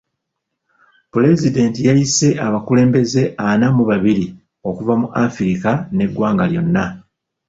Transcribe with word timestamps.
Pulezidenti 1.11 1.79
yayise 1.87 2.27
abakulembeze 2.45 3.21
ana 3.49 3.67
mu 3.75 3.83
babiri 3.89 4.25
okuva 4.69 4.93
mu 5.01 5.07
Afirika 5.25 5.71
n'eggwanga 5.95 6.43
lyonna. 6.51 6.85